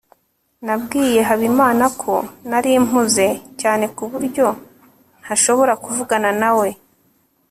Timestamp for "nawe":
6.41-6.67